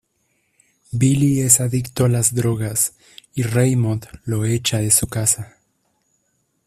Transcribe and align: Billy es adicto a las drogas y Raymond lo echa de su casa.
Billy 0.91 1.41
es 1.41 1.59
adicto 1.61 2.05
a 2.05 2.09
las 2.09 2.33
drogas 2.33 2.93
y 3.35 3.43
Raymond 3.43 4.07
lo 4.25 4.45
echa 4.45 4.79
de 4.79 4.89
su 4.89 5.05
casa. 5.05 5.59